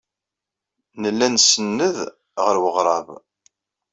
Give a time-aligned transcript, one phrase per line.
[1.01, 1.95] Nella nsenned
[2.43, 3.07] ɣer weɣrab.